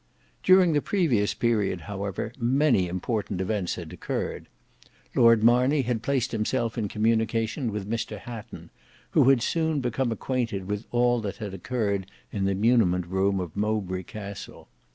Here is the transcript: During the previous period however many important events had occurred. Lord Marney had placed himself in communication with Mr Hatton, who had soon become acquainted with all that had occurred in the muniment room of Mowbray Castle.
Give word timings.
During 0.41 0.73
the 0.73 0.81
previous 0.81 1.35
period 1.35 1.81
however 1.81 2.33
many 2.39 2.87
important 2.87 3.39
events 3.39 3.75
had 3.75 3.93
occurred. 3.93 4.47
Lord 5.13 5.43
Marney 5.43 5.83
had 5.83 6.01
placed 6.01 6.31
himself 6.31 6.75
in 6.75 6.87
communication 6.87 7.71
with 7.71 7.87
Mr 7.87 8.17
Hatton, 8.17 8.71
who 9.11 9.29
had 9.29 9.43
soon 9.43 9.79
become 9.79 10.11
acquainted 10.11 10.65
with 10.67 10.87
all 10.89 11.21
that 11.21 11.35
had 11.37 11.53
occurred 11.53 12.09
in 12.31 12.45
the 12.45 12.55
muniment 12.55 13.05
room 13.09 13.39
of 13.39 13.55
Mowbray 13.55 14.01
Castle. 14.01 14.67